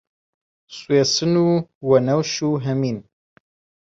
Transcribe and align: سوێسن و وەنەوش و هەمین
سوێسن 0.77 1.33
و 1.45 1.47
وەنەوش 1.89 2.33
و 2.47 2.51
هەمین 2.65 2.97